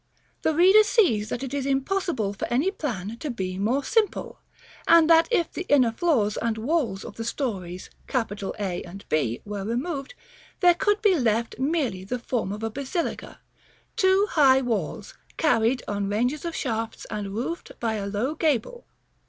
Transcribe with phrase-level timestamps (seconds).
[0.41, 4.39] The reader sees that it is impossible for any plan to be more simple,
[4.87, 10.15] and that if the inner floors and walls of the stories A, B were removed,
[10.59, 13.41] there could be left merely the form of a basilica,
[13.95, 18.87] two high walls, carried on ranges of shafts, and roofed by a low gable.